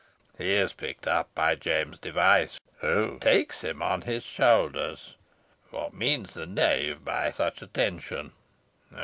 He 0.35 0.53
is 0.53 0.73
picked 0.73 1.07
up 1.07 1.29
by 1.35 1.53
James 1.53 1.99
Device, 1.99 2.59
who 2.79 3.19
takes 3.19 3.61
him 3.61 3.83
on 3.83 4.01
his 4.01 4.23
shoulders. 4.23 5.15
What 5.69 5.93
means 5.93 6.33
the 6.33 6.47
knave 6.47 7.05
by 7.05 7.31
such 7.31 7.61
attention? 7.61 8.31